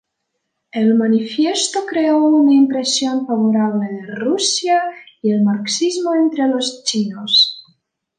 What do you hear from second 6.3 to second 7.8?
los chinos.